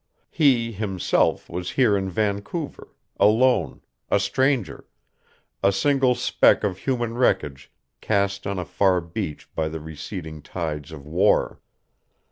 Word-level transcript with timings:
He, 0.31 0.71
himself, 0.71 1.47
was 1.47 1.69
here 1.69 1.95
in 1.95 2.09
Vancouver, 2.09 2.87
alone, 3.19 3.81
a 4.09 4.19
stranger, 4.19 4.85
a 5.61 5.71
single 5.71 6.15
speck 6.15 6.63
of 6.63 6.79
human 6.79 7.13
wreckage 7.13 7.71
cast 8.01 8.47
on 8.47 8.57
a 8.57 8.65
far 8.65 8.99
beach 8.99 9.47
by 9.53 9.69
the 9.69 9.79
receding 9.79 10.41
tides 10.41 10.91
of 10.91 11.05
war. 11.05 11.61